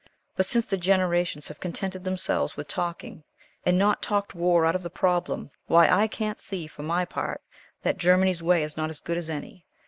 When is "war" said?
4.33-4.65